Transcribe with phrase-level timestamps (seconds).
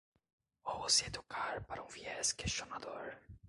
[0.73, 3.15] Ouse educar para um viés questionador